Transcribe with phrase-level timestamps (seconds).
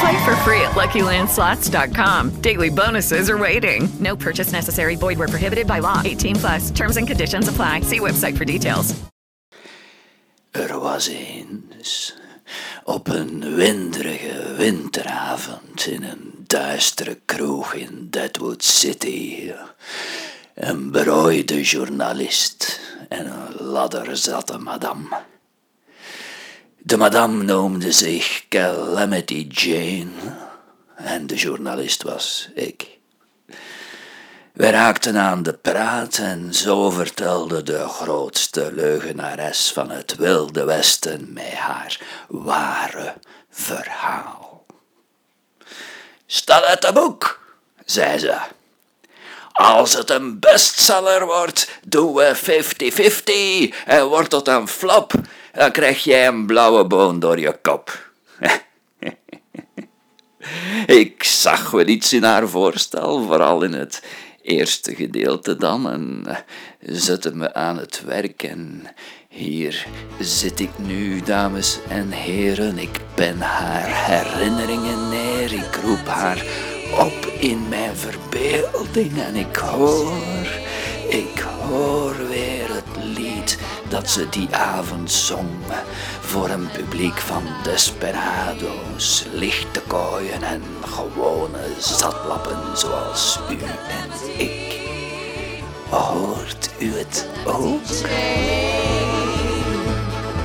[0.00, 2.40] Play for free at LuckyLandSlots.com.
[2.40, 3.88] Daily bonuses are waiting.
[4.00, 4.96] No purchase necessary.
[4.96, 6.02] Void where prohibited by law.
[6.04, 6.70] 18 plus.
[6.70, 7.80] Terms and conditions apply.
[7.80, 8.94] See website for details.
[10.56, 12.14] Er was eens,
[12.84, 19.52] op een winderige winteravond in een duistere kroeg in Deadwood City,
[20.54, 25.08] een berooide journalist en een ladderzatte madame.
[26.86, 30.36] De madame noemde zich Calamity Jane
[30.96, 32.98] en de journalist was ik.
[34.52, 41.32] We raakten aan de praat en zo vertelde de grootste leugenares van het Wilde Westen
[41.32, 43.14] mij haar ware
[43.50, 44.66] verhaal.
[46.46, 47.40] Uit het boek,
[47.84, 48.36] zei ze.
[49.52, 52.36] Als het een bestseller wordt, doen we
[53.72, 55.12] 50-50 en wordt het een flop,
[55.56, 58.10] dan krijg jij een blauwe boon door je kop.
[60.86, 64.02] Ik zag wel iets in haar voorstel, vooral in het
[64.42, 66.24] eerste gedeelte dan, en
[66.80, 68.42] zette me aan het werk.
[68.42, 68.82] En
[69.28, 69.86] hier
[70.20, 72.78] zit ik nu, dames en heren.
[72.78, 75.52] Ik ben haar herinneringen neer.
[75.52, 76.44] Ik roep haar
[76.98, 80.46] op in mijn verbeelding en ik hoor,
[81.08, 82.55] ik hoor weer
[83.88, 85.50] dat ze die avond zong
[86.20, 93.58] voor een publiek van desperado's, lichte kooien en gewone zatlappen zoals u
[93.88, 94.80] en ik.
[95.88, 97.86] Hoort u het ook?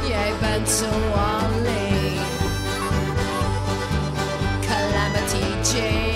[0.07, 2.19] Jij bent zo alleen.
[4.61, 6.10] Calamity Jane.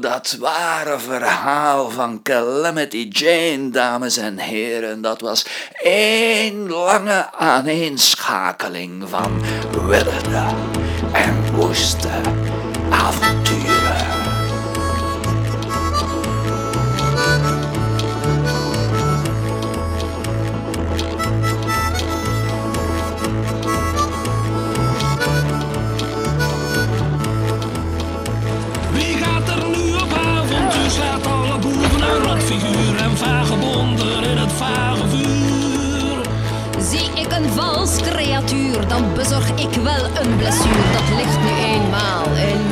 [0.00, 5.46] Dat ware verhaal van Calamity Jane, dames en heren, dat was
[5.82, 9.42] één lange aaneenschakeling van
[9.86, 10.54] wilde
[11.12, 12.08] en woeste
[12.90, 13.31] avonturen.
[38.92, 40.84] Dan bezorg ik wel een blessuur.
[40.92, 42.71] Dat ligt nu eenmaal in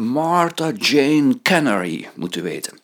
[0.00, 2.78] Martha Jane Canary moeten weten.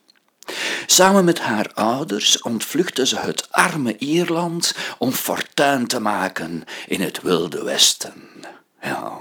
[0.87, 7.23] Samen met haar ouders ontvluchtte ze het arme Ierland om fortuin te maken in het
[7.23, 8.23] Wilde Westen.
[8.83, 9.19] Ja.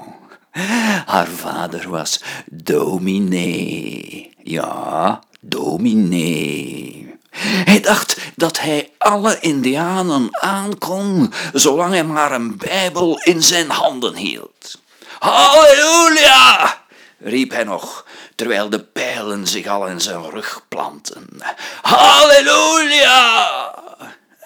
[1.06, 4.34] Haar vader was dominee.
[4.44, 7.16] Ja, dominee.
[7.40, 14.16] Hij dacht dat hij alle Indianen aankon, zolang hij maar een Bijbel in zijn handen
[14.16, 14.80] hield.
[15.20, 16.84] Halleluja!
[17.26, 18.06] riep hij nog,
[18.36, 21.28] terwijl de pijlen zich al in zijn rug planten.
[21.82, 23.74] Halleluja!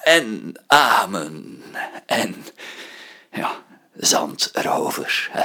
[0.03, 1.63] En amen.
[2.05, 2.45] En
[3.31, 3.51] ja,
[3.93, 5.29] zand erover.
[5.31, 5.43] Hè.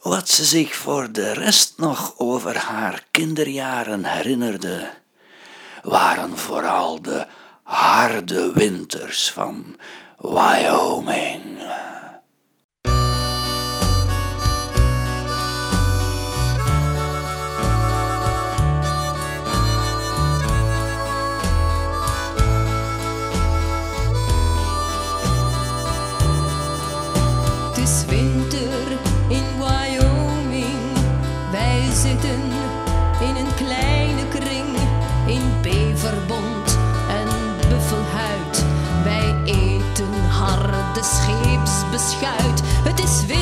[0.00, 4.90] Wat ze zich voor de rest nog over haar kinderjaren herinnerde,
[5.82, 7.26] waren vooral de
[7.62, 9.76] harde winters van
[10.18, 11.58] Wyoming.
[27.82, 28.98] is winter
[29.28, 30.92] in Wyoming.
[31.50, 32.42] Wij zitten
[33.20, 34.76] in een kleine kring
[35.26, 37.28] in beverbond en
[37.68, 38.64] buffelhuid.
[39.04, 42.60] Wij eten harde scheepsbeschuit.
[42.64, 43.41] Het is winter.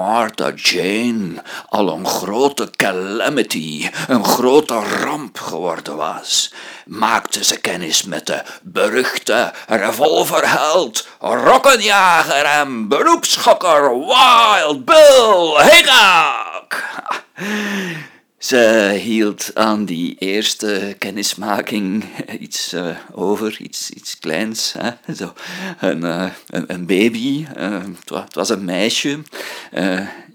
[0.00, 6.52] Martha Jane al een grote calamity, een grote ramp geworden was,
[6.86, 16.82] maakte ze kennis met de beruchte revolverheld, rokkenjager en beroepsschokker Wild Bill Hickok.
[18.40, 22.04] Ze hield aan die eerste kennismaking
[22.38, 24.74] iets uh, over, iets, iets kleins.
[24.78, 25.14] Hè?
[25.14, 25.32] Zo,
[25.80, 29.18] een, uh, een, baby, het, was een meisje,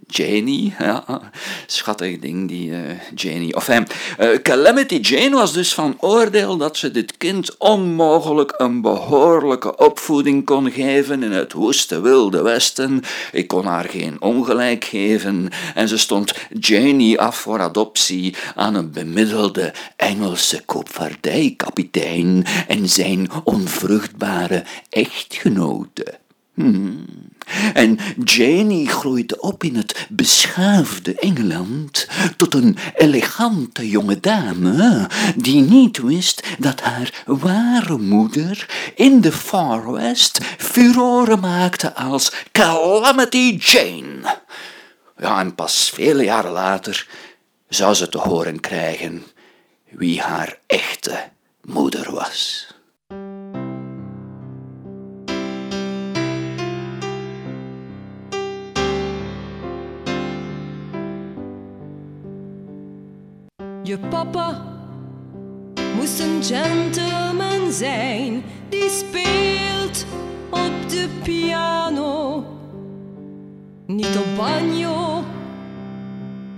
[0.08, 1.32] Janie, ja,
[1.66, 2.78] schattig ding, die uh,
[3.16, 3.56] Janie.
[3.56, 3.84] Of hem.
[4.20, 10.46] Uh, Calamity Jane was dus van oordeel dat ze dit kind onmogelijk een behoorlijke opvoeding
[10.46, 13.02] kon geven in het woeste wilde westen.
[13.32, 18.92] Ik kon haar geen ongelijk geven en ze stond Janie af voor adoptie aan een
[18.92, 26.18] bemiddelde Engelse koopvaardijkapitein en zijn onvruchtbare echtgenote.
[26.54, 27.06] Hmm.
[27.74, 35.98] En Janie groeide op in het beschaafde Engeland tot een elegante jonge dame die niet
[35.98, 44.38] wist dat haar ware moeder in de Far West furoren maakte als Calamity Jane.
[45.18, 47.08] Ja, en pas vele jaren later
[47.70, 49.24] zou ze te horen krijgen
[49.90, 51.30] wie haar echte
[51.62, 52.68] moeder was.
[64.16, 64.62] Papa
[65.96, 70.06] moest een gentleman zijn die speelt
[70.50, 72.44] op de piano.
[73.86, 75.24] Niet op banjo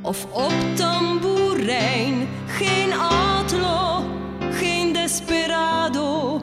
[0.01, 4.03] of op tamboerijn, geen atlo,
[4.51, 6.41] geen desperado.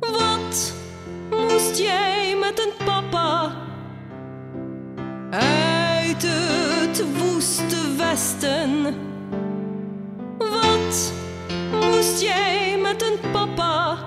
[0.00, 0.74] Wat
[1.30, 3.52] moest jij met een papa
[5.30, 9.12] uit het woeste westen?
[11.80, 13.98] Moest jij met een papa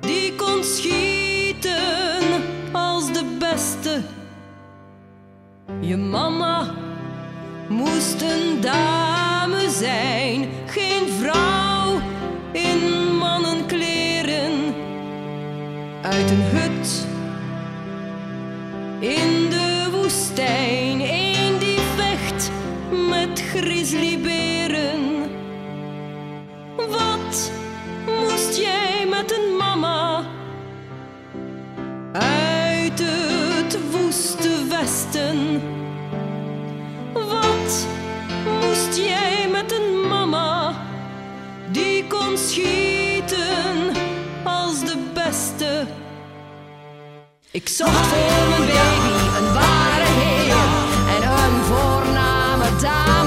[0.00, 1.78] die kon schieten
[2.72, 4.00] als de beste?
[5.80, 6.74] Je mama
[7.68, 12.00] moest een dame zijn, geen vrouw
[12.52, 14.74] in mannenkleren.
[16.02, 17.06] Uit een hut
[18.98, 20.79] in de woestijn,
[38.90, 40.74] moest jij met een mama
[41.70, 43.92] die kon schieten
[44.44, 45.86] als de beste?
[47.50, 50.56] Ik zocht voor mijn baby een ware heer
[51.14, 53.19] en een voorname dame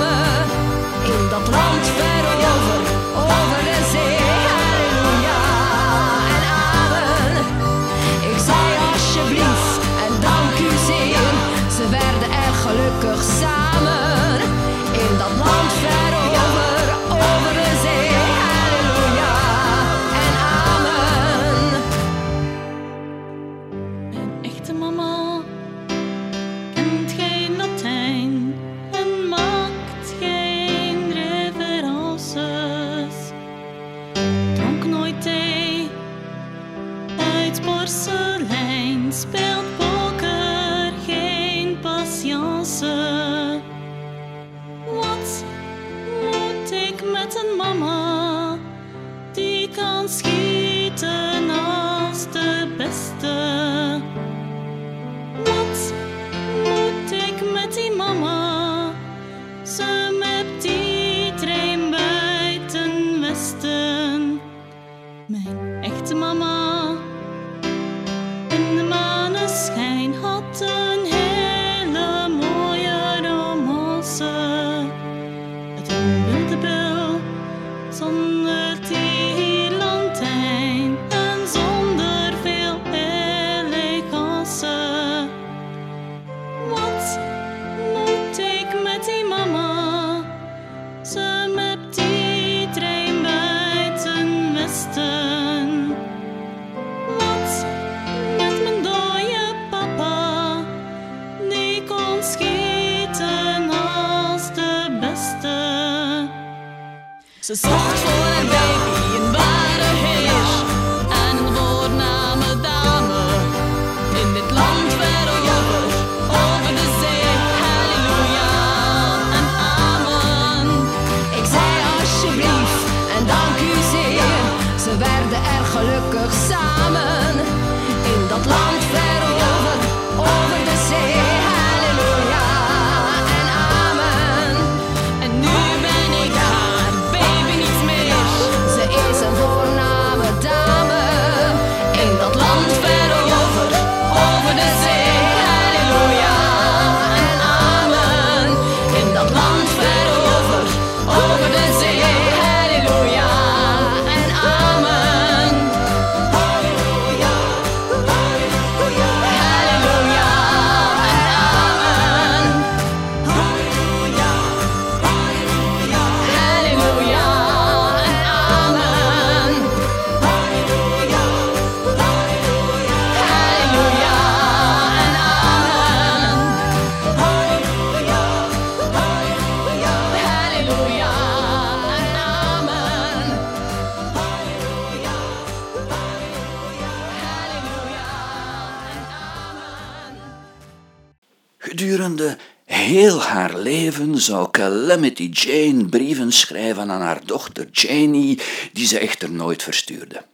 [194.93, 198.39] Calamity Jane brieven schrijven aan haar dochter Janie,
[198.73, 200.25] die ze echter nooit verstuurde.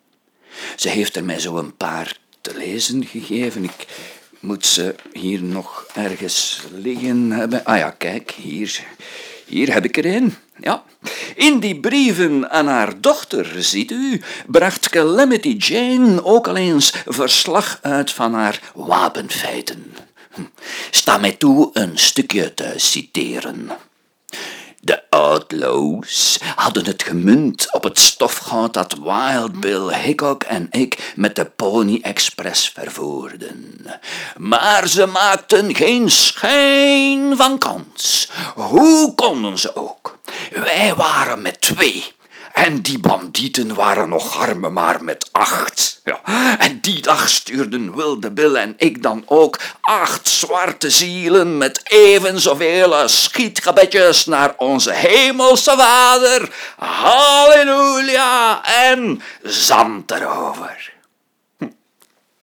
[0.76, 3.64] Ze heeft er mij zo een paar te lezen gegeven.
[3.64, 3.88] Ik
[4.40, 7.66] moet ze hier nog ergens liggen hebben.
[7.66, 8.84] Ah ja, kijk, hier,
[9.46, 10.36] hier heb ik er een.
[10.58, 10.84] Ja.
[11.36, 17.80] In die brieven aan haar dochter, ziet u, bracht Calamity Jane ook al eens verslag
[17.82, 19.94] uit van haar wapenfeiten.
[20.34, 20.42] Hm.
[20.92, 23.70] Sta mij toe een stukje te citeren.
[24.82, 31.36] De outlaws hadden het gemunt op het stofgoud dat Wild Bill Hickok en ik met
[31.36, 33.86] de Pony Express vervoerden.
[34.38, 38.30] Maar ze maakten geen schijn van kans.
[38.56, 40.20] Hoe konden ze ook?
[40.52, 42.18] Wij waren met twee.
[42.66, 46.02] En die bandieten waren nog arme maar met acht.
[46.04, 46.20] Ja.
[46.58, 52.40] En die dag stuurden Wilde Bill en ik dan ook acht zwarte zielen met even
[52.40, 56.50] zoveel schietgebedjes naar onze hemelse vader.
[56.78, 60.92] Halleluja en zand erover.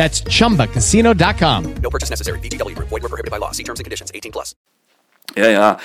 [0.00, 1.74] That's chumbacasino.com.
[1.82, 2.38] No purchase necessary.
[2.40, 2.88] VGW Group.
[2.88, 3.50] Void were prohibited by law.
[3.52, 4.10] See terms and conditions.
[4.14, 4.54] 18 plus.
[5.34, 5.78] Ja, ja.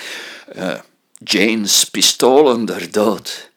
[0.55, 0.79] eh,
[1.19, 3.51] Jane's pistolen der dood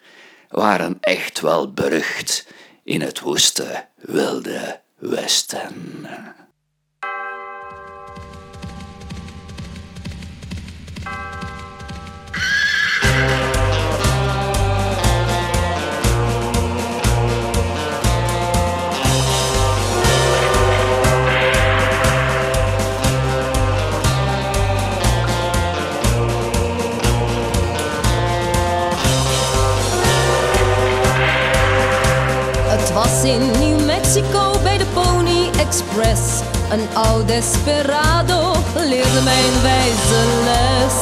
[0.49, 2.47] waren echt wel berucht
[2.85, 6.07] in het woeste wilde westen.
[35.69, 36.21] Express.
[36.71, 40.95] Een oud desperado leerde mijn wijze les.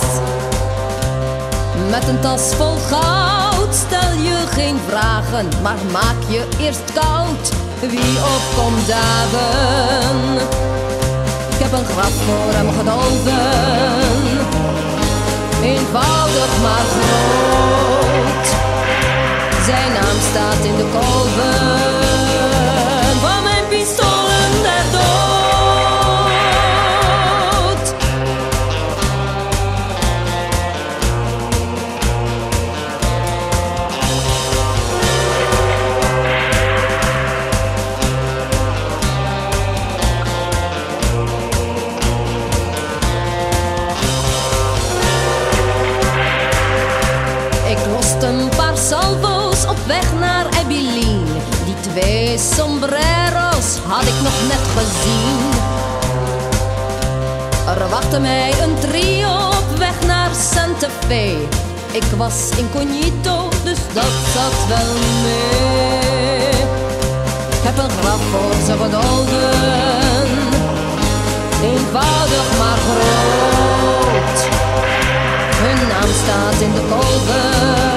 [1.91, 7.49] Met een tas vol goud stel je geen vragen, maar maak je eerst koud.
[7.81, 10.35] Wie opkomt dagen?
[11.51, 13.47] Ik heb een graf voor hem gedoven.
[15.63, 18.47] Eenvoudig maar groot.
[19.65, 21.96] Zijn naam staat in de kolven
[61.09, 66.49] Ik was incognito, dus dat zat wel mee.
[67.51, 70.29] Ik heb een graf voor ze gedoden.
[71.63, 74.39] Eenvoudig maar groot.
[75.57, 77.96] Hun naam staat in de kolven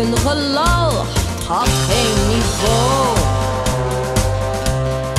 [0.00, 0.90] hun gelal,
[1.48, 3.16] had geen niveau.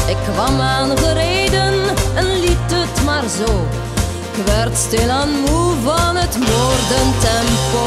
[0.08, 1.74] Ik kwam aangereden
[2.15, 3.67] en liet het maar zo.
[4.32, 7.86] Ik werd stilaan moe van het moordentempo.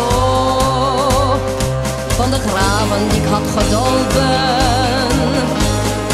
[2.16, 4.52] Van de graven die ik had gedolven.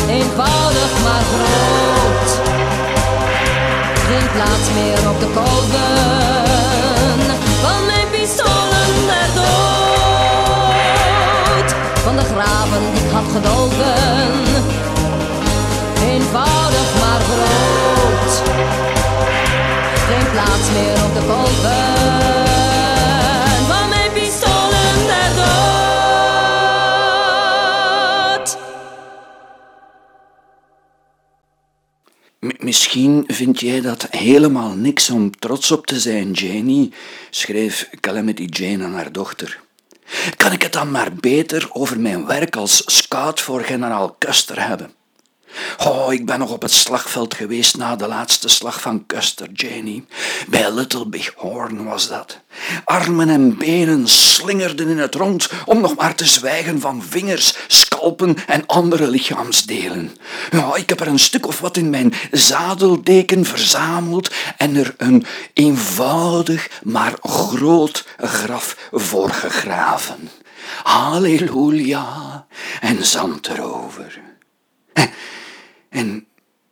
[0.09, 2.31] Eenvoudig maar groot
[4.07, 7.00] geen plaats meer op de kolven
[12.41, 13.95] graven die ik had gedolven.
[16.11, 18.43] Eenvoudig maar groot,
[20.09, 21.95] geen plaats meer op de kolken
[23.69, 25.99] van mijn pistolen der dood.
[32.59, 36.91] Misschien vind jij dat helemaal niks om trots op te zijn, Jenny,
[37.31, 39.61] schreef Calamity Jane aan haar dochter.
[40.37, 45.00] Kan ik het dan maar beter over mijn werk als scout voor generaal Custer hebben?
[45.79, 50.07] Oh, ik ben nog op het slagveld geweest na de laatste slag van Custer, Janie.
[50.49, 52.39] Bij Little Big Horn was dat.
[52.85, 58.37] Armen en benen slingerden in het rond, om nog maar te zwijgen van vingers, scalpen
[58.47, 60.17] en andere lichaamsdelen.
[60.51, 65.25] Ja, ik heb er een stuk of wat in mijn zadeldeken verzameld en er een
[65.53, 70.31] eenvoudig maar groot graf voor gegraven.
[70.83, 72.47] Halleluja
[72.81, 74.21] en zand erover.
[75.91, 76.27] En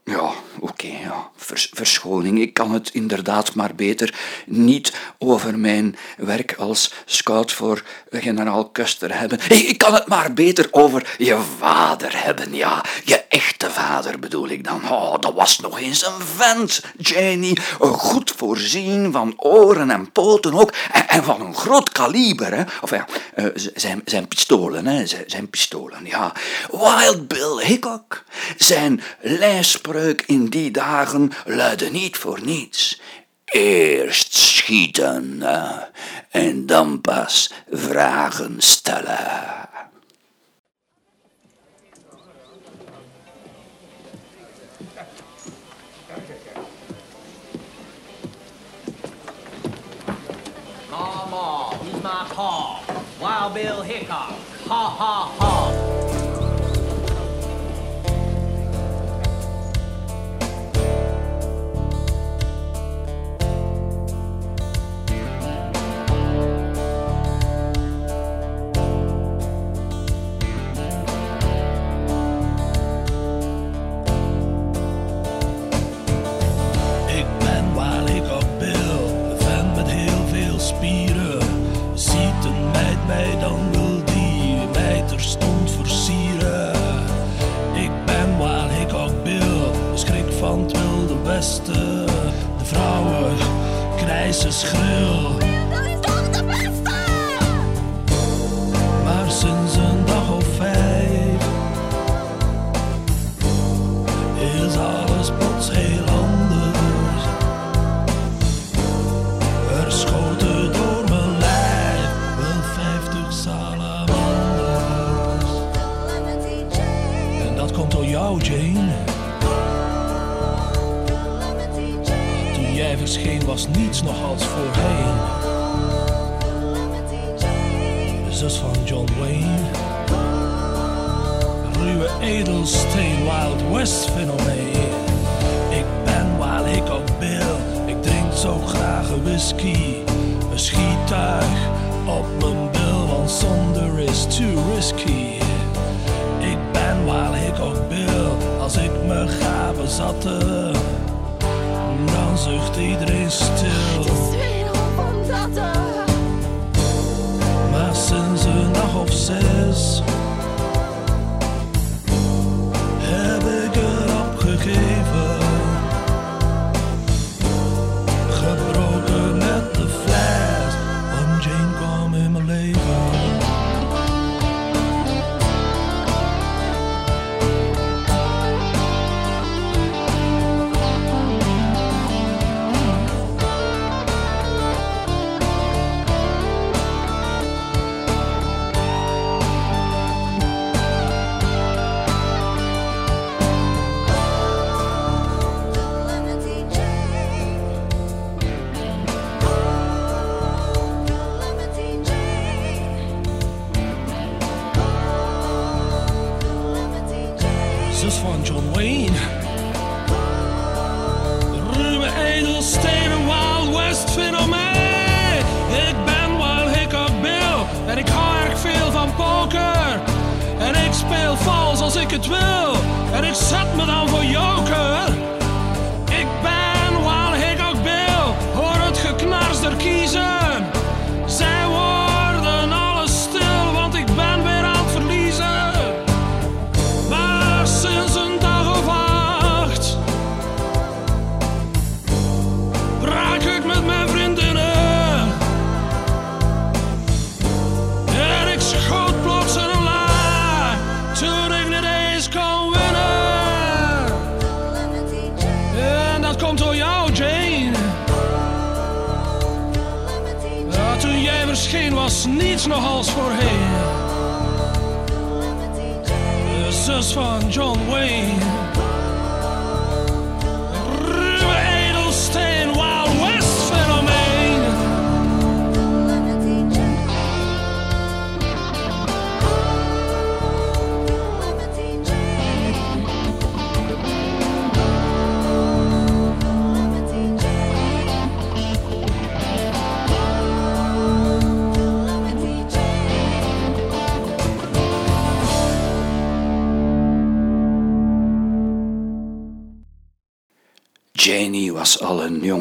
[0.09, 2.41] ja, oké, ja, vers- verschoning.
[2.41, 4.15] Ik kan het inderdaad maar beter
[4.47, 9.39] niet over mijn werk als scout voor generaal Custer hebben.
[9.49, 12.85] Ik kan het maar beter over je vader hebben, ja.
[13.05, 14.91] Je echte vader bedoel ik dan.
[14.91, 17.59] Oh, dat was nog eens een vent, Janie.
[17.79, 20.73] Goed voorzien van oren en poten ook.
[21.07, 22.63] En, van een groot kaliber, hè.
[22.81, 23.45] Of ja, eh,
[23.75, 25.07] zijn, zijn pistolen, hè.
[25.27, 26.33] Zijn pistolen, ja.
[26.71, 28.25] Wild Bill Hickok.
[28.57, 29.03] Zijn
[29.99, 33.01] lijspreuk in die dagen luidde niet voor niets.
[33.45, 35.43] Eerst schieten
[36.31, 39.67] en dan pas vragen stellen.
[50.91, 52.77] Mama, who's my paw?
[53.19, 54.33] Wild Bill Hickok.
[54.69, 56.28] Ha ha ha.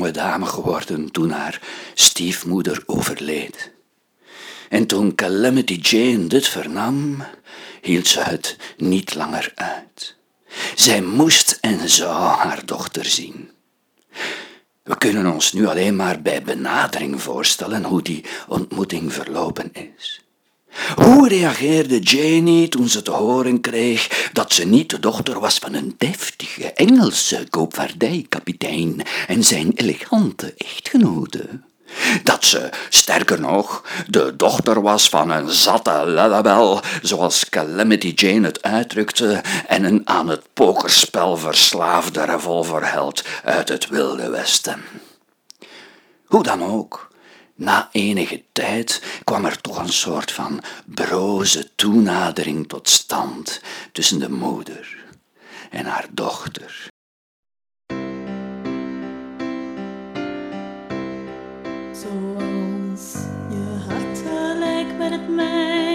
[0.08, 1.62] Jonge dame geworden toen haar
[1.93, 3.72] stiefmoeder overleed.
[4.70, 7.24] En toen Calamity Jane dit vernam,
[7.82, 10.15] hield ze het niet langer uit.
[10.76, 13.50] Zij moest en zou haar dochter zien.
[14.84, 20.27] We kunnen ons nu alleen maar bij benadering voorstellen hoe die ontmoeting verlopen is.
[20.96, 25.74] Hoe reageerde Janie toen ze te horen kreeg dat ze niet de dochter was van
[25.74, 31.48] een deftige Engelse koopvaardijkapitein en zijn elegante echtgenote?
[32.24, 38.62] Dat ze, sterker nog, de dochter was van een zatte lellebel, zoals Calamity Jane het
[38.62, 44.82] uitdrukte, en een aan het pokerspel verslaafde revolverheld uit het Wilde Westen.
[46.26, 47.07] Hoe dan ook,
[47.58, 54.30] na enige tijd kwam er toch een soort van broze toenadering tot stand tussen de
[54.30, 55.06] moeder
[55.70, 56.88] en haar dochter.
[61.93, 63.13] Zoals
[63.50, 65.87] je hart gelijk met het mijne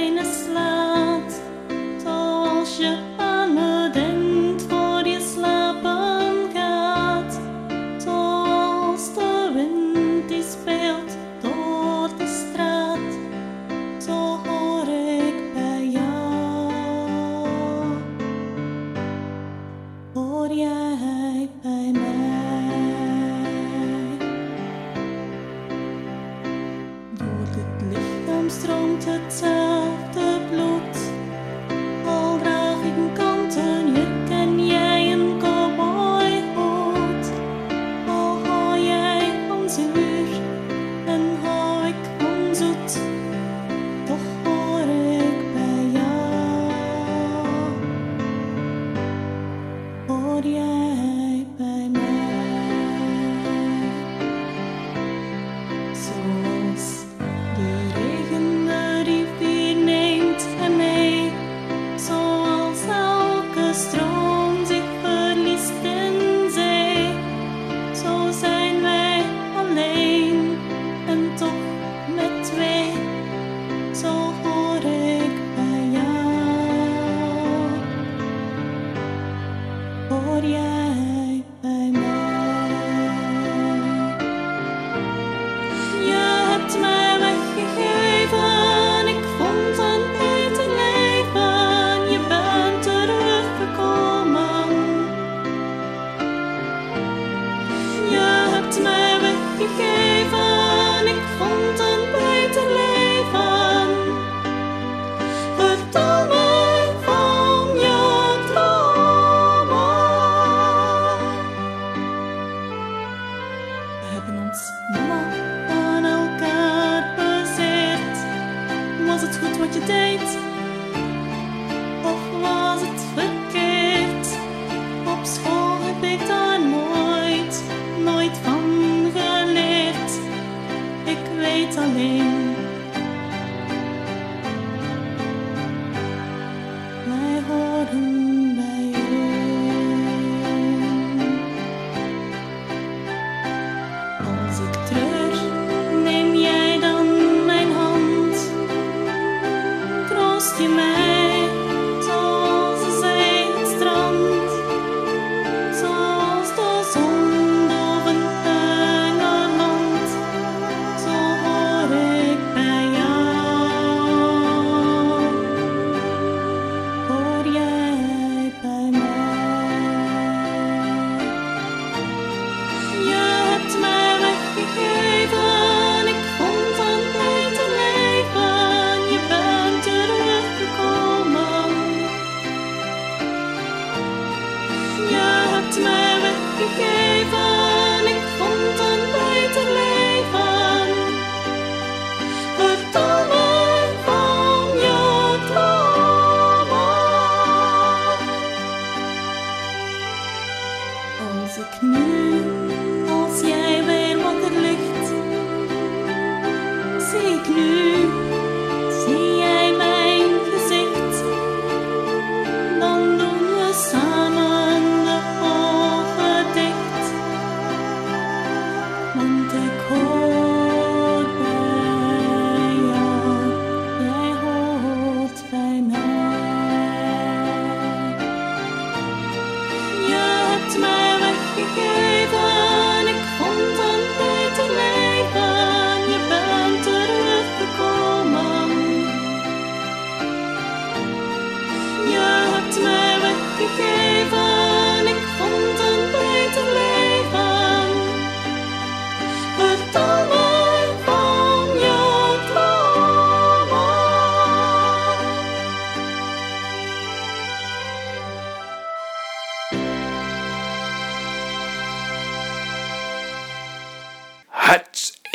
[56.12, 56.41] Zoals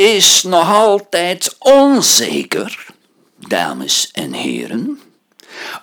[0.07, 2.85] is nog altijd onzeker,
[3.47, 4.99] dames en heren,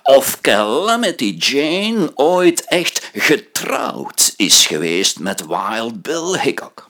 [0.03, 6.89] of Calamity Jane ooit echt getrouwd is geweest met Wild Bill Hickok.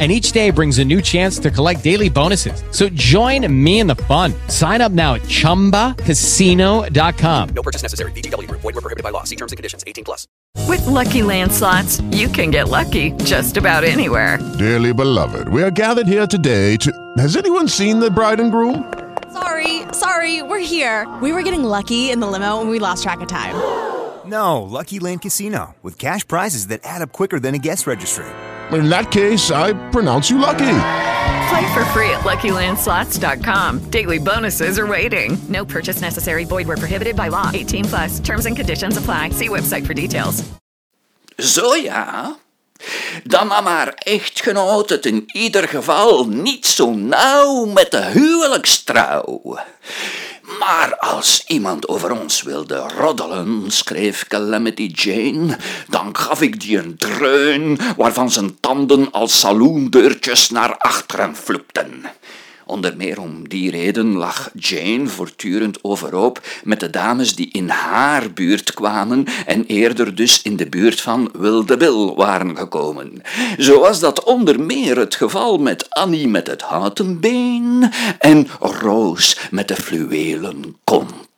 [0.00, 2.64] And each day brings a new chance to collect daily bonuses.
[2.72, 4.34] So join me in the fun.
[4.48, 7.48] Sign up now at chumbacasino.com.
[7.50, 8.10] No purchase necessary.
[8.10, 8.62] VGW Group.
[8.62, 9.22] Void were prohibited by law.
[9.22, 9.84] See terms and conditions.
[9.86, 10.26] 18 plus.
[10.66, 14.38] With Lucky Land slots, you can get lucky just about anywhere.
[14.58, 16.92] Dearly beloved, we are gathered here today to.
[17.18, 18.92] Has anyone seen the bride and groom?
[19.32, 21.12] Sorry, sorry, we're here.
[21.20, 23.54] We were getting lucky in the limo and we lost track of time.
[24.24, 28.24] No, Lucky Land Casino, with cash prizes that add up quicker than a guest registry.
[28.74, 30.78] In that case, I pronounce you lucky.
[31.48, 33.90] Play for free at LuckyLandSlots.com.
[33.90, 35.38] Daily bonuses are waiting.
[35.48, 36.44] No purchase necessary.
[36.44, 37.50] Void where prohibited by law.
[37.52, 38.20] 18 plus.
[38.20, 39.30] Terms and conditions apply.
[39.30, 40.42] See website for details.
[41.38, 42.36] Zo ja.
[43.24, 49.58] Dan nam haar echtgenoot het in ieder geval niet zo nauw met de huwelijkstrouw.
[50.58, 55.56] Maar als iemand over ons wilde roddelen, schreef Calamity Jane,
[55.88, 62.04] dan gaf ik die een dreun waarvan zijn tanden als saloondeurtjes naar achteren flupten.
[62.66, 68.32] Onder meer om die reden lag Jane voortdurend overhoop met de dames die in haar
[68.32, 73.22] buurt kwamen en eerder dus in de buurt van Wilde Bill waren gekomen.
[73.58, 79.38] Zo was dat onder meer het geval met Annie met het houten been en Roos
[79.50, 81.33] met de fluwelen kont.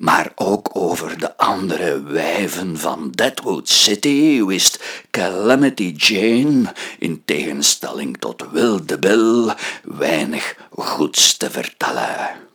[0.00, 8.50] Maar ook over de andere wijven van Deadwood City wist Calamity Jane, in tegenstelling tot
[8.50, 12.49] Wilde Bill, weinig goeds te vertellen.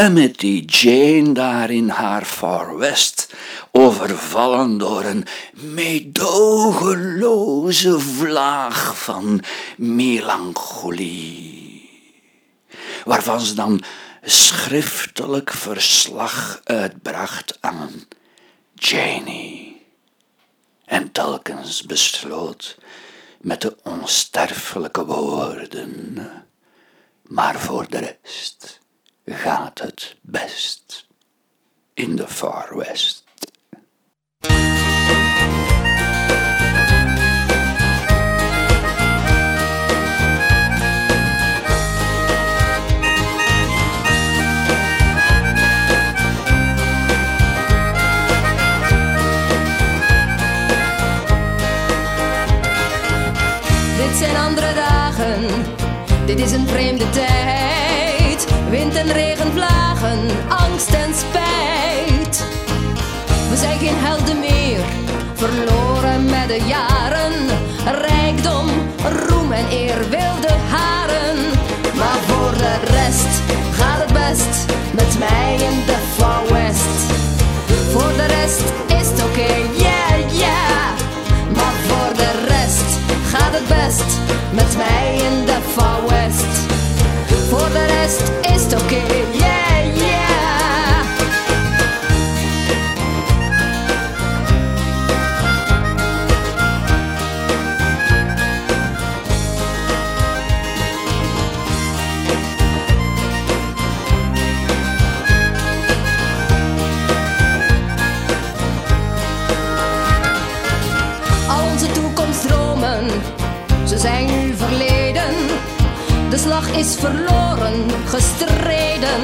[0.00, 3.34] Calamity Jane daar in haar Far West
[3.70, 9.42] overvallen door een meedogenloze vlaag van
[9.76, 11.90] melancholie,
[13.04, 13.82] waarvan ze dan
[14.22, 17.90] schriftelijk verslag uitbracht aan
[18.74, 19.86] Janie
[20.84, 22.78] en telkens besloot
[23.40, 26.18] met de onsterfelijke woorden.
[27.22, 28.79] Maar voor de rest
[29.34, 31.06] gaat het best
[31.94, 33.24] in de Far West.
[53.96, 55.40] Dit zijn andere dagen,
[56.26, 57.39] dit is een vreemde tijd.
[58.70, 60.18] Wind en regen, vlagen,
[60.48, 62.44] angst en spijt.
[63.50, 64.84] We zijn geen helden meer,
[65.34, 67.32] verloren met de jaren.
[67.84, 68.66] Rijkdom,
[69.26, 71.36] roem en eer, wilde haren.
[71.94, 73.32] Maar voor de rest
[73.72, 76.98] gaat het best met mij in de Far West.
[77.92, 78.62] Voor de rest
[79.00, 79.52] is het oké,
[79.84, 80.90] yeah, yeah.
[81.56, 82.90] Maar voor de rest
[83.32, 84.10] gaat het best
[84.52, 86.49] met mij in de Far West.
[88.10, 89.59] Voor de rest is
[116.80, 119.22] is verloren, gestreden.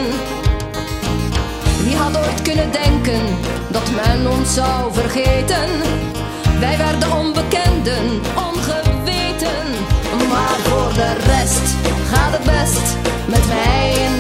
[1.85, 3.23] Wie had ooit kunnen denken
[3.71, 5.69] dat men ons zou vergeten?
[6.61, 8.05] Wij werden onbekenden,
[8.49, 9.67] ongeweten.
[10.29, 11.67] Maar voor de rest
[12.11, 12.97] gaat het best
[13.27, 14.16] met mij in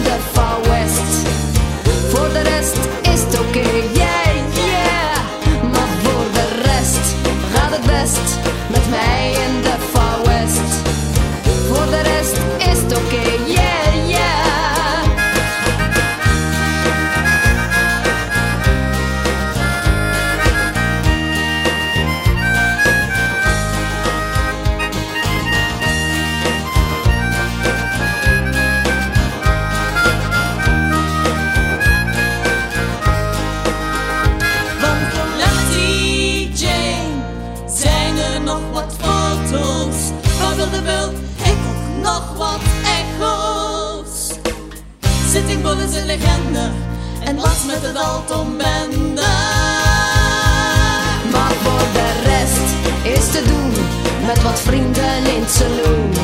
[54.56, 56.14] wat vrienden in het.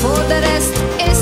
[0.00, 0.72] Voor de rest
[1.10, 1.15] is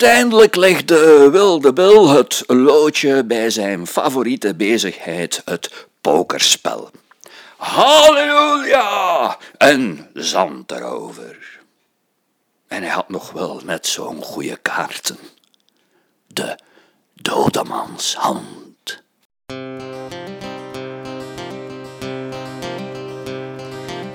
[0.00, 6.90] Uiteindelijk legde Wilde Bill het loodje bij zijn favoriete bezigheid, het pokerspel.
[7.56, 9.36] Halleluja!
[9.58, 11.60] En zand erover.
[12.68, 15.18] En hij had nog wel net zo'n goede kaarten.
[16.26, 16.58] De
[17.14, 19.02] dodemans hand.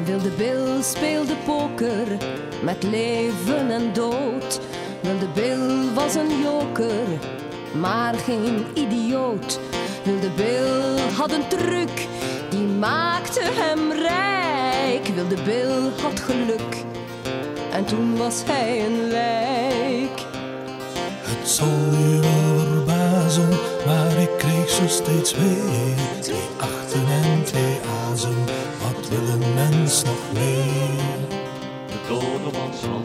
[0.06, 2.08] Wilde Bill speelde poker
[2.64, 4.60] met leven en dood.
[5.06, 7.08] Wilde Bill was een joker,
[7.74, 9.60] maar geen idioot.
[10.04, 12.08] Wilde Bill had een truc,
[12.50, 15.08] die maakte hem rijk.
[15.08, 16.84] Wilde Bill had geluk,
[17.72, 20.26] en toen was hij een lijk.
[21.22, 23.50] Het zal u wel verbazen,
[23.86, 27.78] maar ik kreeg zo steeds weer twee achten en twee
[28.10, 28.36] azen.
[28.82, 31.18] Wat wil een mens nog meer?
[31.88, 33.05] De dodemansland.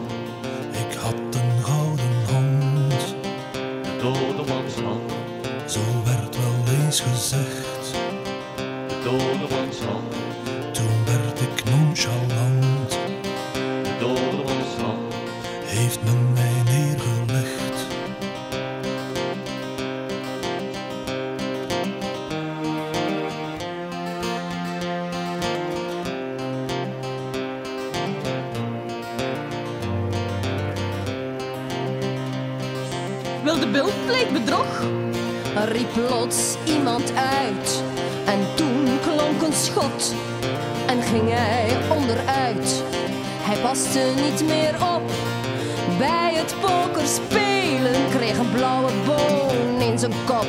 [6.91, 7.91] eens gezegd.
[8.87, 10.13] De toren van land
[10.71, 12.89] Toen werd ik nonchalant.
[13.83, 15.13] De dood van zand.
[15.65, 17.87] Heeft men mij neergelegd.
[33.43, 35.00] Wilde beeld pleegt bedrog.
[35.65, 37.83] Riep plots iemand uit.
[38.25, 40.13] En toen klonk een schot.
[40.87, 42.83] En ging hij onderuit.
[43.41, 45.01] Hij paste niet meer op.
[45.97, 50.47] Bij het pokerspelen kreeg een blauwe boon in zijn kop.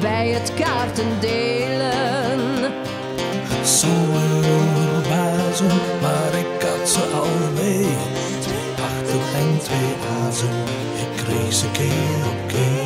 [0.00, 2.72] Bij het kaartendelen.
[3.64, 5.66] Zou erover bazen,
[6.00, 7.88] maar ik had ze al mee.
[8.40, 9.94] Twee achten en twee
[10.26, 10.48] azen,
[10.94, 12.79] ik kreeg ze keer op keer.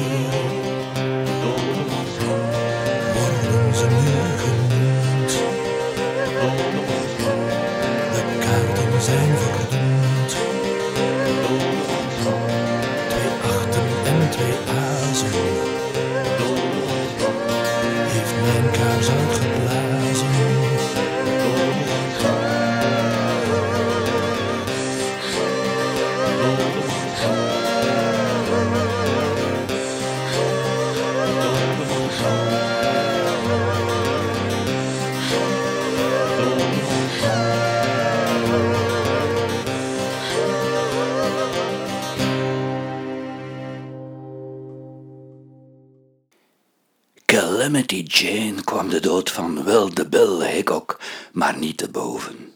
[48.84, 51.00] Kwam de dood van Wilde Bill Hickok
[51.32, 52.52] maar niet te boven.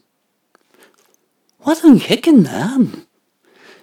[1.56, 2.90] Wat een gekke naam,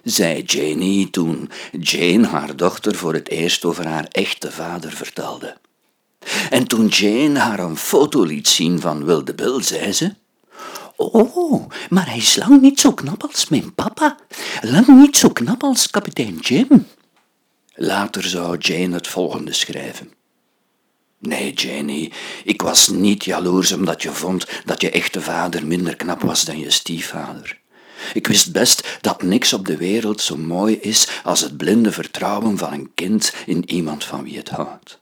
[0.02, 5.56] zei Janie toen Jane haar dochter voor het eerst over haar echte vader vertelde.
[6.50, 10.14] En toen Jane haar een foto liet zien van Wilde Bill, zei ze...
[10.96, 14.16] Oh, maar hij is lang niet zo knap als mijn papa.
[14.60, 16.86] Lang niet zo knap als kapitein Jim.
[17.74, 20.12] Later zou Jane het volgende schrijven.
[21.18, 22.12] Nee, Janie,
[22.44, 26.58] ik was niet jaloers omdat je vond dat je echte vader minder knap was dan
[26.58, 27.60] je stiefvader.
[28.12, 32.58] Ik wist best dat niks op de wereld zo mooi is als het blinde vertrouwen
[32.58, 35.00] van een kind in iemand van wie het houdt.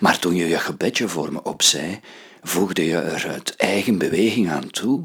[0.00, 2.00] Maar toen je je gebedje voor me opzei,
[2.42, 5.04] voegde je er uit eigen beweging aan toe.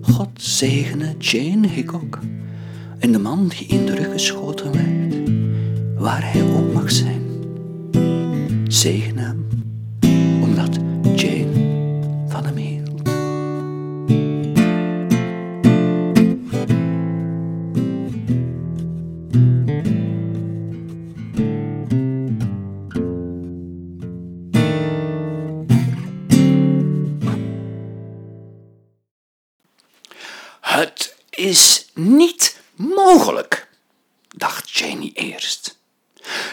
[0.00, 2.18] God zegene Jane Hickok
[2.98, 5.30] en de man die in de rug geschoten werd,
[6.00, 7.19] waar hij ook mag zijn.
[8.70, 9.46] Zegen hem,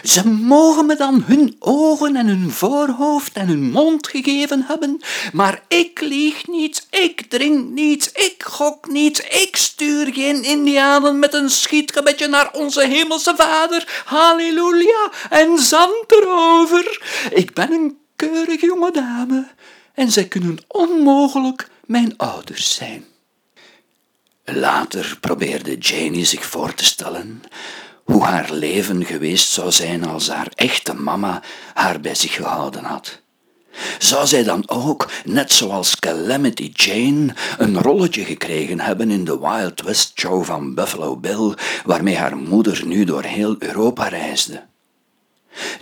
[0.08, 5.00] Ze mogen me dan hun ogen en hun voorhoofd en hun mond gegeven hebben,
[5.32, 11.34] maar ik lieg niet, ik drink niet, ik gok niet, ik stuur geen indianen met
[11.34, 17.02] een schietgebedje naar onze hemelse vader, halleluja, en zand erover.
[17.32, 19.46] Ik ben een keurige jonge dame
[19.94, 23.04] en zij kunnen onmogelijk mijn ouders zijn.
[24.44, 27.42] Later probeerde Janie zich voor te stellen
[28.12, 31.42] hoe haar leven geweest zou zijn als haar echte mama
[31.74, 33.20] haar bij zich gehouden had.
[33.98, 39.82] Zou zij dan ook, net zoals Calamity Jane, een rolletje gekregen hebben in de Wild
[39.82, 41.54] West Show van Buffalo Bill,
[41.84, 44.62] waarmee haar moeder nu door heel Europa reisde?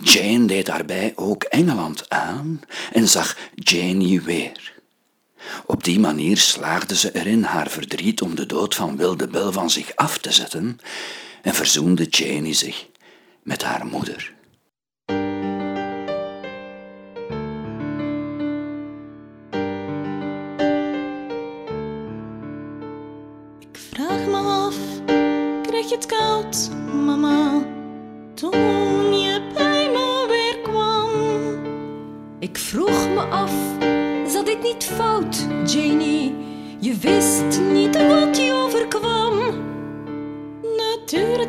[0.01, 2.61] Jane deed daarbij ook Engeland aan
[2.91, 4.73] en zag Janie weer.
[5.65, 9.69] Op die manier slaagde ze erin haar verdriet om de dood van Wilde Bill van
[9.69, 10.79] zich af te zetten
[11.47, 12.87] en verzoende Janie zich
[13.43, 14.33] met haar moeder.
[23.59, 24.75] Ik vraag me af,
[25.61, 27.65] krijg je het koud, mama,
[28.33, 31.09] toen je bij me weer kwam?
[32.39, 33.53] Ik vroeg me af,
[34.31, 36.35] zat dit niet fout, Janie?
[36.79, 39.26] Je wist niet wat je overkwam.
[41.09, 41.46] Nature dames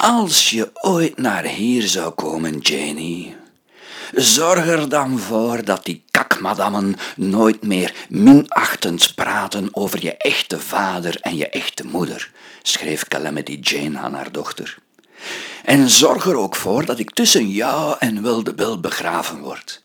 [0.00, 3.36] Als je ooit naar hier zou komen, Janie,
[4.12, 11.16] zorg er dan voor dat die kakmadammen nooit meer minachtend praten over je echte vader
[11.20, 12.30] en je echte moeder,
[12.62, 14.78] schreef Calamity Jane aan haar dochter.
[15.64, 19.82] En zorg er ook voor dat ik tussen jou en Wilde Bill begraven word.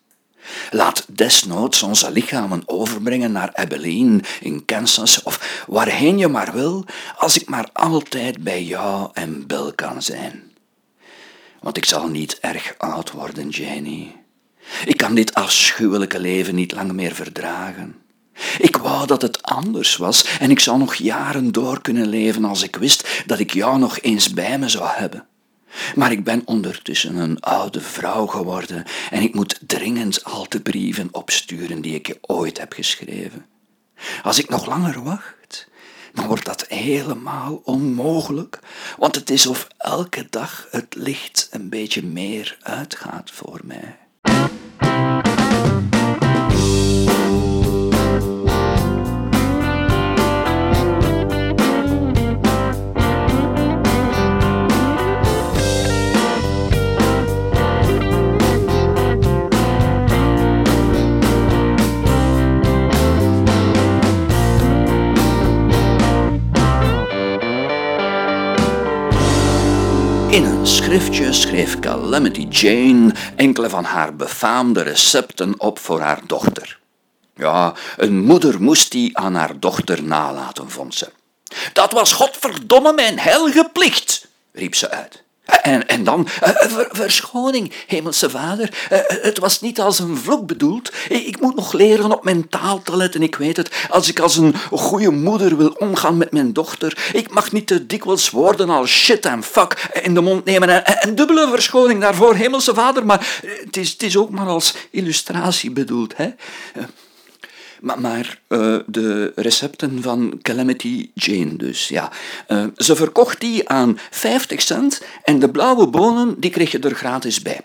[0.72, 6.86] Laat desnoods onze lichamen overbrengen naar Abilene in Kansas of waarheen je maar wil,
[7.18, 10.44] als ik maar altijd bij jou en Bill kan zijn.
[11.62, 14.16] Want ik zal niet erg oud worden, Janie.
[14.86, 17.96] Ik kan dit afschuwelijke leven niet lang meer verdragen.
[18.58, 22.64] Ik wou dat het anders was en ik zou nog jaren door kunnen leven als
[22.64, 25.28] ik wist dat ik jou nog eens bij me zou hebben.
[25.96, 31.08] Maar ik ben ondertussen een oude vrouw geworden en ik moet dringend al de brieven
[31.12, 33.46] opsturen die ik je ooit heb geschreven.
[34.24, 35.68] Als ik nog langer wacht,
[36.14, 38.60] dan wordt dat helemaal onmogelijk,
[38.98, 43.98] want het is of elke dag het licht een beetje meer uitgaat voor mij.
[70.36, 76.80] In een schriftje schreef Calamity Jane enkele van haar befaamde recepten op voor haar dochter.
[77.36, 81.12] Ja, een moeder moest die aan haar dochter nalaten, vond ze.
[81.74, 85.24] Dat was godverdomme mijn heilige plicht, riep ze uit.
[85.46, 90.48] En, en dan, eh, ver- verschoning, hemelse vader, eh, het was niet als een vloek
[90.48, 90.92] bedoeld.
[91.10, 93.72] Ik moet nog leren op mijn taal te letten, ik weet het.
[93.90, 97.86] Als ik als een goede moeder wil omgaan met mijn dochter, ik mag niet te
[97.86, 100.70] dikwijls woorden als shit en fuck in de mond nemen.
[100.70, 104.48] En, en, en dubbele verschoning daarvoor, hemelse vader, maar het is, het is ook maar
[104.48, 106.30] als illustratie bedoeld, hè.
[107.82, 112.12] Maar, maar eh, de recepten van Calamity Jane dus, ja.
[112.48, 116.96] Eh, ze verkocht die aan 50 cent en de blauwe bonen die kreeg je er
[116.96, 117.62] gratis bij.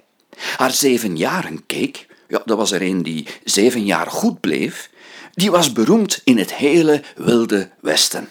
[0.57, 1.99] Haar zevenjaren cake,
[2.29, 4.91] ja, dat was er een die zeven jaar goed bleef,
[5.35, 8.29] die was beroemd in het hele Wilde Westen.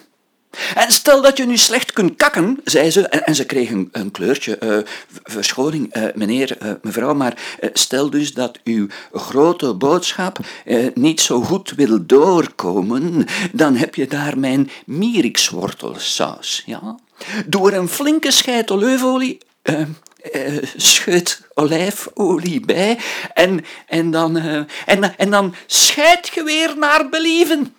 [0.74, 4.10] En stel dat je nu slecht kunt kakken, zei ze, en, en ze kreeg een,
[4.12, 4.56] kleurtje.
[4.58, 4.78] eh,
[5.22, 10.38] verschoning, eh, meneer, eh, mevrouw, maar stel dus dat uw grote boodschap
[10.94, 16.98] niet zo goed wil doorkomen, dan heb je daar mijn mierikswortelsaus, ja?
[17.46, 22.98] Doe er een flinke scheid olijfolie, eh, scheut olijfolie bij,
[23.34, 27.74] en, en, dan, eh, en, en dan scheid je weer naar believen.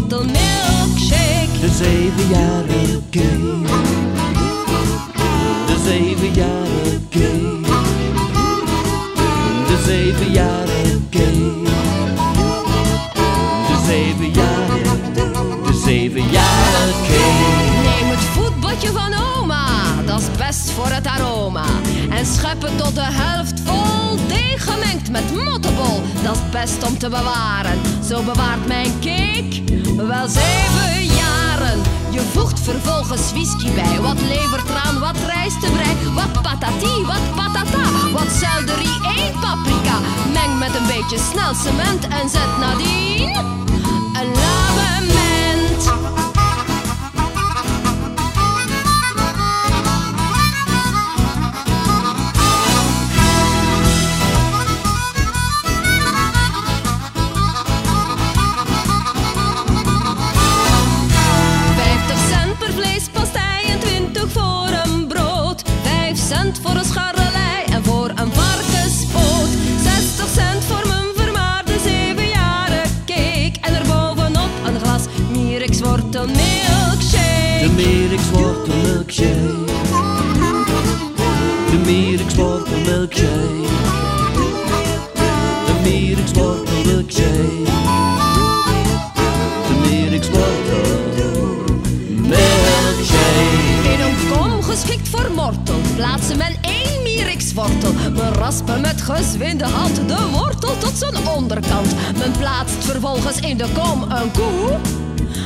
[0.00, 1.60] Milkshake.
[1.60, 3.40] De zeven jaren gay.
[5.66, 7.60] De zeven jaren gay.
[9.66, 11.34] De zeven jaren gay.
[13.68, 15.12] De zeven jaren.
[15.64, 17.82] De zeven jaren gay.
[17.82, 19.66] Neem het voetbadje van oma,
[20.06, 21.64] dat is best voor het aroma.
[22.22, 26.02] En schep het tot de helft vol, deeg gemengd met mottenbol.
[26.22, 29.62] Dat is best om te bewaren, zo bewaart mijn cake
[29.96, 31.80] wel zeven jaren.
[32.10, 39.00] Je voegt vervolgens whisky bij, wat levertraan, wat rijstebrei, wat patati, wat patata, wat selderie,
[39.16, 39.96] één paprika.
[40.32, 43.36] Meng met een beetje snel cement en zet nadien
[44.18, 46.21] een lavement.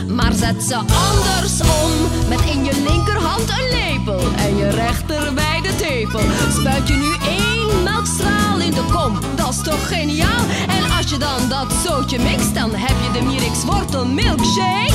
[0.08, 1.90] Maar zet ze andersom
[2.28, 6.20] met in je linkerhand een lepel en je rechter bij de tepel.
[6.52, 10.44] Spuit je nu één melkstraal in de kom, dat is toch geniaal?
[10.68, 14.92] En als je dan dat zootje mixt, dan heb je de mierikswortel milkshake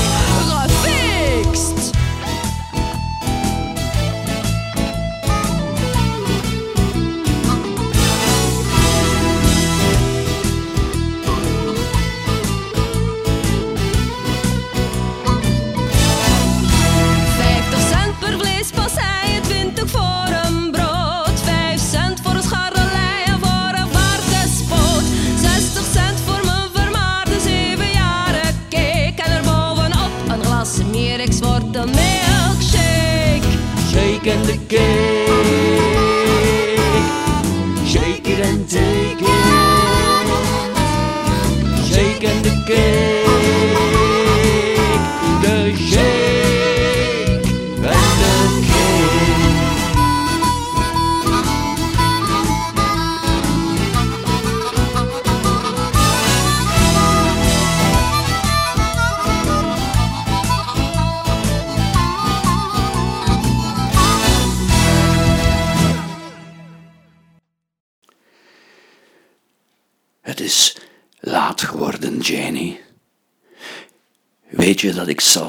[0.48, 1.11] gefixt.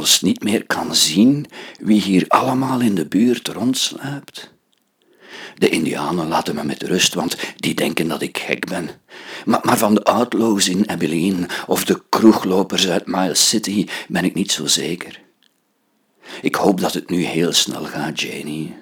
[0.06, 1.46] Zelfs niet meer kan zien
[1.80, 4.52] wie hier allemaal in de buurt rondsluipt?
[5.54, 8.90] De Indianen laten me met rust, want die denken dat ik gek ben.
[9.44, 14.52] Maar, van de outlaws in Abilene of de kroeglopers uit Miles City ben ik niet
[14.52, 15.20] zo zeker.
[16.40, 18.74] Ik hoop dat het nu heel snel gaat, Janie.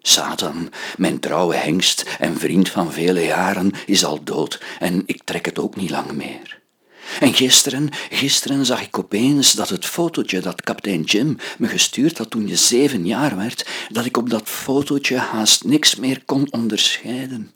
[0.00, 5.44] Satan, mijn trouwe hengst en vriend van vele jaren, is al dood en ik trek
[5.44, 6.59] het ook niet lang meer.
[7.20, 12.30] En gisteren, gisteren zag ik opeens dat het fotootje dat kapitein Jim me gestuurd had
[12.30, 17.52] toen je zeven jaar werd, dat ik op dat fotootje haast niks meer kon onderscheiden.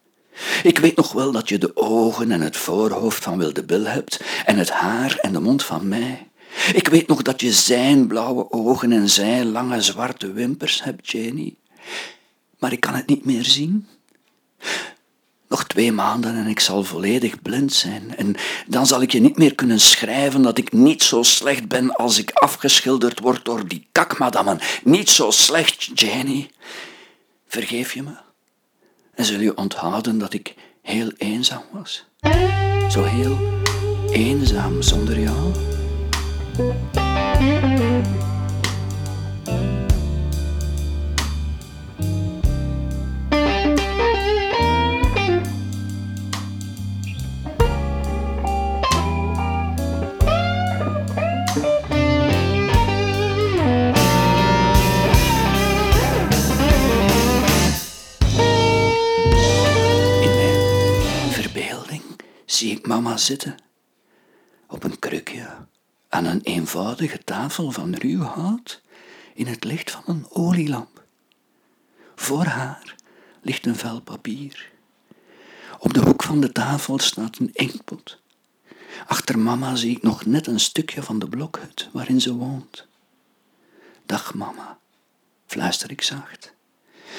[0.63, 4.21] Ik weet nog wel dat je de ogen en het voorhoofd van Wilde Bill hebt
[4.45, 6.29] en het haar en de mond van mij.
[6.75, 11.59] Ik weet nog dat je zijn blauwe ogen en zijn lange zwarte wimpers hebt, Janie.
[12.59, 13.87] Maar ik kan het niet meer zien.
[15.55, 18.17] Nog twee maanden en ik zal volledig blind zijn.
[18.17, 18.37] En
[18.67, 22.19] dan zal ik je niet meer kunnen schrijven dat ik niet zo slecht ben als
[22.19, 24.61] ik afgeschilderd word door die kakmadammen.
[24.85, 26.51] Niet zo slecht, Janie.
[27.47, 28.17] Vergeef je me?
[29.15, 32.05] En zul je onthouden dat ik heel eenzaam was?
[32.91, 33.39] Zo heel
[34.11, 35.53] eenzaam zonder jou?
[63.19, 63.57] Zitten
[64.67, 65.67] op een krukje
[66.09, 68.83] aan een eenvoudige tafel van ruw hout
[69.35, 71.05] in het licht van een olielamp.
[72.15, 72.95] Voor haar
[73.43, 74.73] ligt een vel papier.
[75.79, 78.23] Op de hoek van de tafel staat een inkpot.
[79.07, 82.87] Achter mama zie ik nog net een stukje van de blokhut waarin ze woont.
[84.07, 84.79] Dag mama,
[85.47, 86.55] fluister ik zacht.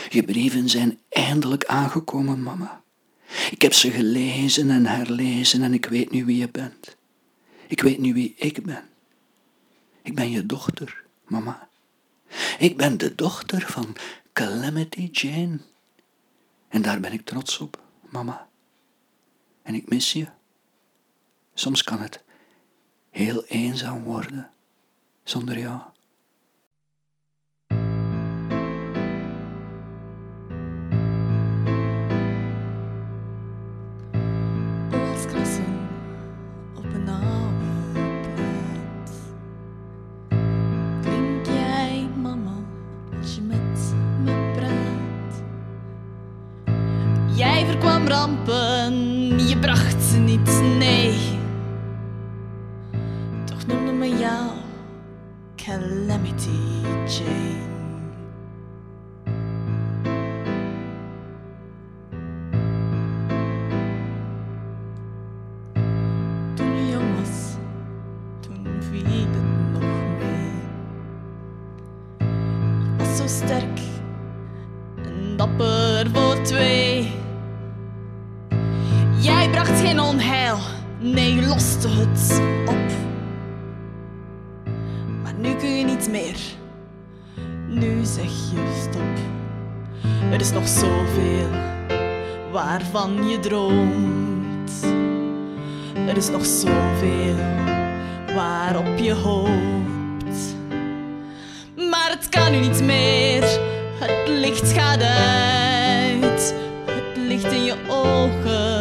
[0.10, 2.84] Je brieven zijn eindelijk aangekomen, mama.
[3.52, 6.96] Ik heb ze gelezen en herlezen en ik weet nu wie je bent.
[7.68, 8.90] Ik weet nu wie ik ben.
[10.02, 11.70] Ik ben je dochter, mama.
[12.60, 13.96] Ik ben de dochter van
[14.34, 15.60] Calamity Jane.
[16.68, 18.48] En daar ben ik trots op, mama.
[19.62, 20.28] En ik mis je.
[21.54, 22.24] Soms kan het
[23.10, 24.52] heel eenzaam worden
[25.24, 25.82] zonder jou.
[48.56, 51.14] Verkwam rampen, je bracht ze niet, nee.
[53.46, 54.52] Toch noemde men jou
[55.56, 56.05] Calamity
[81.14, 82.92] Nee, je loste het op.
[85.24, 86.38] Maar nu kun je niet meer.
[87.68, 89.18] Nu zeg je stop.
[90.32, 91.50] Er is nog zoveel
[92.52, 94.72] waarvan je droomt.
[96.08, 97.36] Er is nog zoveel
[98.36, 100.56] waarop je hoopt.
[101.76, 103.44] Maar het kan nu niet meer.
[104.00, 106.56] Het licht gaat uit.
[106.86, 108.75] Het licht in je ogen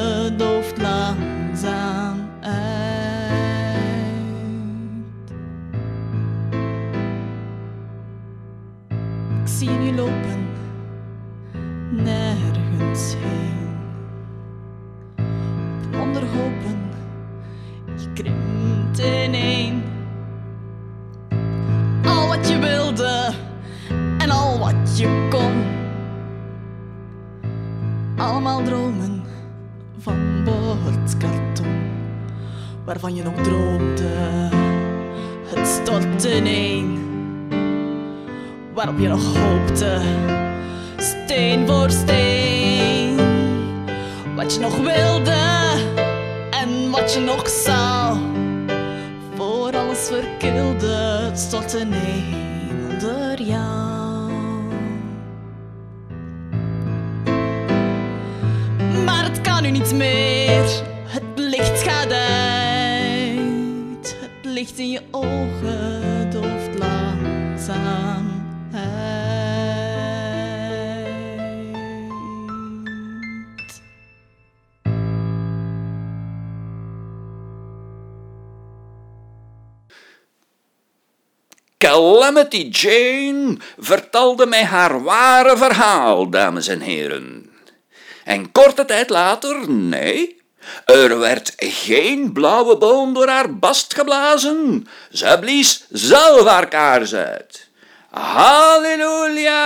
[38.85, 40.01] waarop je nog hoopte.
[40.97, 43.17] Steen voor steen,
[44.35, 45.43] wat je nog wilde
[46.51, 48.19] en wat je nog zou.
[49.35, 51.85] Voor alles verkilde, het stort
[81.85, 87.51] Calamity Jane vertelde mij haar ware verhaal, dames en heren.
[88.25, 90.43] En korte tijd later, nee,
[90.85, 94.87] er werd geen blauwe boom door haar bast geblazen.
[95.13, 97.69] Ze blies zelf haar kaars uit.
[98.11, 99.57] Halleluja!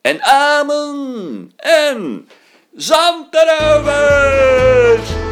[0.00, 1.52] En amen!
[1.56, 2.28] En
[2.74, 5.29] zand erover!